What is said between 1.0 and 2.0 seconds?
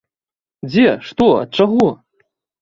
што, ад чаго?